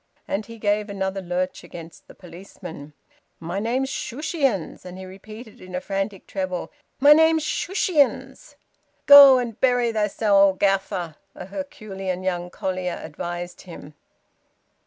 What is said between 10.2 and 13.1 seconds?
owd gaffer!" a Herculean young collier